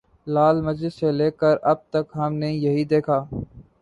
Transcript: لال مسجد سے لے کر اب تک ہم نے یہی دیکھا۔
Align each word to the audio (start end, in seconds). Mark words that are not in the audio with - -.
لال 0.27 0.55
مسجد 0.61 0.93
سے 0.93 1.11
لے 1.11 1.29
کر 1.39 1.55
اب 1.71 1.77
تک 1.91 2.05
ہم 2.15 2.33
نے 2.41 2.51
یہی 2.55 2.83
دیکھا۔ 2.93 3.19